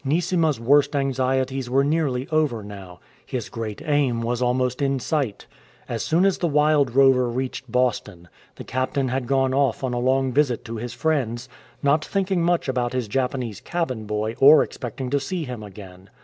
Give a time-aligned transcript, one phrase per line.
[0.03, 2.99] "''Neesima's worst anxieties were nearly over now.
[3.23, 5.45] His "great aim'" was almost in sight.
[5.87, 9.99] As soon as the Wild Rover reached Boston, the captain had gone off on a
[9.99, 11.47] long visit to his friends,
[11.83, 16.09] not thinking much about his Japanese cabin boy or expecting to see him again.